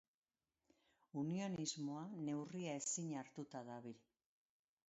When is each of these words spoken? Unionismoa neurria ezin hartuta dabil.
Unionismoa 1.23 2.07
neurria 2.31 2.75
ezin 2.81 3.15
hartuta 3.21 3.63
dabil. 3.73 4.05